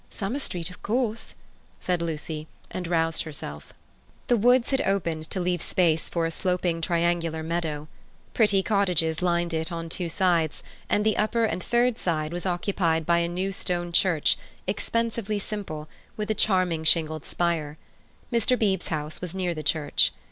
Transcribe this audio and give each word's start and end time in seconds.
"Summer 0.09 0.39
Street, 0.39 0.71
of 0.71 0.81
course," 0.81 1.35
said 1.79 2.01
Lucy, 2.01 2.47
and 2.71 2.87
roused 2.87 3.21
herself. 3.21 3.71
The 4.25 4.35
woods 4.35 4.71
had 4.71 4.81
opened 4.81 5.29
to 5.29 5.39
leave 5.39 5.61
space 5.61 6.09
for 6.09 6.25
a 6.25 6.31
sloping 6.31 6.81
triangular 6.81 7.43
meadow. 7.43 7.87
Pretty 8.33 8.63
cottages 8.63 9.21
lined 9.21 9.53
it 9.53 9.71
on 9.71 9.89
two 9.89 10.09
sides, 10.09 10.63
and 10.89 11.05
the 11.05 11.17
upper 11.17 11.45
and 11.45 11.61
third 11.61 11.99
side 11.99 12.33
was 12.33 12.47
occupied 12.47 13.05
by 13.05 13.19
a 13.19 13.27
new 13.27 13.51
stone 13.51 13.91
church, 13.91 14.39
expensively 14.65 15.37
simple, 15.37 15.87
a 16.17 16.33
charming 16.33 16.83
shingled 16.83 17.23
spire. 17.27 17.77
Mr. 18.33 18.57
Beebe's 18.57 18.87
house 18.87 19.21
was 19.21 19.35
near 19.35 19.53
the 19.53 19.61
church. 19.61 20.11